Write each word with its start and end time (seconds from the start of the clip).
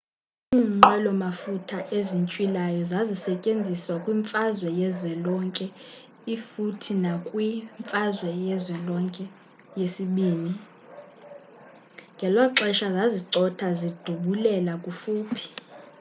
iinqwelo 0.55 1.11
mafutha 1.23 1.79
ezintywilayo 1.97 2.81
zazisetyenziswa 2.91 3.95
kwi-mfazwe 4.03 4.69
yezwelonke 4.79 5.65
i 6.33 6.35
futhi 6.47 6.91
nakwi-mfazwe 7.03 8.29
yezwelonke 8.45 9.25
ii 9.81 10.47
ngeloxesha 12.15 12.87
zazicotha 12.95 13.67
zidubulela 13.79 14.73
kufuphi 14.83 15.47